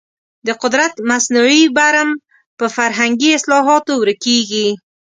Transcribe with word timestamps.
د 0.47 0.49
قدرت 0.61 0.93
مصنوعي 1.09 1.63
برم 1.77 2.09
په 2.59 2.65
فرهنګي 2.77 3.29
اصلاحاتو 3.39 3.91
ورکېږي. 3.97 4.67